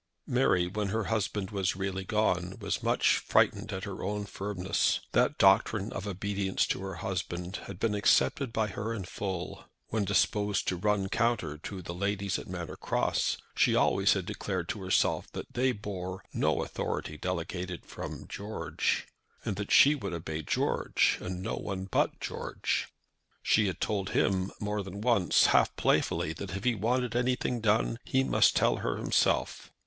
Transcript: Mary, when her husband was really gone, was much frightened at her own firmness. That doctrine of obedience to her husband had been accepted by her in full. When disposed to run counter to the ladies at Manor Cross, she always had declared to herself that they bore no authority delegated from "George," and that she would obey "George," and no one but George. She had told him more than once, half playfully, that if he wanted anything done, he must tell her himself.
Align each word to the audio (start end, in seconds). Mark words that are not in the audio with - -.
Mary, 0.25 0.65
when 0.65 0.87
her 0.87 1.03
husband 1.13 1.51
was 1.51 1.75
really 1.75 2.03
gone, 2.03 2.57
was 2.59 2.81
much 2.81 3.17
frightened 3.19 3.71
at 3.71 3.83
her 3.83 4.03
own 4.03 4.25
firmness. 4.25 5.01
That 5.11 5.37
doctrine 5.37 5.93
of 5.93 6.07
obedience 6.07 6.65
to 6.69 6.81
her 6.81 6.95
husband 6.95 7.57
had 7.67 7.79
been 7.79 7.93
accepted 7.93 8.51
by 8.51 8.65
her 8.69 8.95
in 8.95 9.03
full. 9.03 9.65
When 9.89 10.03
disposed 10.03 10.67
to 10.69 10.75
run 10.75 11.07
counter 11.07 11.59
to 11.59 11.83
the 11.83 11.93
ladies 11.93 12.39
at 12.39 12.47
Manor 12.47 12.77
Cross, 12.77 13.37
she 13.55 13.75
always 13.75 14.13
had 14.13 14.25
declared 14.25 14.67
to 14.69 14.81
herself 14.81 15.31
that 15.33 15.53
they 15.53 15.71
bore 15.71 16.23
no 16.33 16.63
authority 16.63 17.15
delegated 17.15 17.85
from 17.85 18.27
"George," 18.27 19.05
and 19.45 19.55
that 19.57 19.71
she 19.71 19.93
would 19.93 20.13
obey 20.13 20.41
"George," 20.41 21.19
and 21.21 21.43
no 21.43 21.57
one 21.57 21.85
but 21.85 22.19
George. 22.19 22.87
She 23.43 23.67
had 23.67 23.79
told 23.79 24.09
him 24.09 24.51
more 24.59 24.81
than 24.81 25.01
once, 25.01 25.45
half 25.53 25.75
playfully, 25.75 26.33
that 26.33 26.57
if 26.57 26.63
he 26.63 26.73
wanted 26.73 27.15
anything 27.15 27.59
done, 27.61 27.99
he 28.03 28.23
must 28.23 28.55
tell 28.55 28.77
her 28.77 28.97
himself. 28.97 29.71